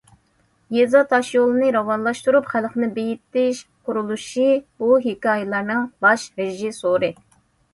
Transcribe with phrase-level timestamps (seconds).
[0.75, 3.61] يېزا تاشيولىنى راۋانلاشتۇرۇپ، خەلقنى بېيىتىش
[3.91, 4.49] قۇرۇلۇشى
[4.81, 7.13] بۇ ھېكايىلەرنىڭ‹‹ باش رېژىسسورى››.